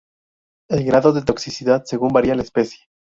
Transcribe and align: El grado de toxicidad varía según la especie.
El 0.67 0.83
grado 0.83 1.13
de 1.13 1.21
toxicidad 1.21 1.81
varía 1.81 1.85
según 1.89 2.23
la 2.37 2.41
especie. 2.43 2.85